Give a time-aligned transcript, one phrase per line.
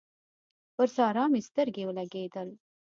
[0.75, 2.49] پر سارا مې سترګې ولګېدل